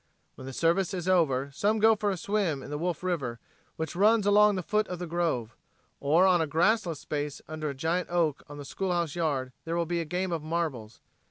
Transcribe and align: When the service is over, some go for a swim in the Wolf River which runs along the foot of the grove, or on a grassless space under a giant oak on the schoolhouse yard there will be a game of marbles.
When 0.33 0.47
the 0.47 0.51
service 0.53 0.95
is 0.95 1.07
over, 1.07 1.51
some 1.53 1.77
go 1.77 1.95
for 1.95 2.09
a 2.09 2.17
swim 2.17 2.63
in 2.63 2.71
the 2.71 2.79
Wolf 2.79 3.03
River 3.03 3.39
which 3.75 3.95
runs 3.95 4.25
along 4.25 4.55
the 4.55 4.63
foot 4.63 4.87
of 4.87 4.97
the 4.97 5.05
grove, 5.05 5.55
or 5.99 6.25
on 6.25 6.41
a 6.41 6.47
grassless 6.47 6.99
space 7.01 7.39
under 7.47 7.69
a 7.69 7.75
giant 7.75 8.09
oak 8.09 8.41
on 8.49 8.57
the 8.57 8.65
schoolhouse 8.65 9.13
yard 9.13 9.51
there 9.63 9.75
will 9.77 9.85
be 9.85 10.01
a 10.01 10.05
game 10.05 10.31
of 10.31 10.41
marbles. 10.41 11.01